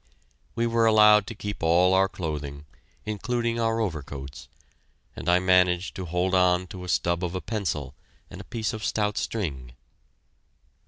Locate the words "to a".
6.69-6.89